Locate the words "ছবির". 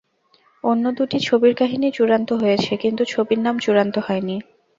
1.19-1.53, 3.05-3.39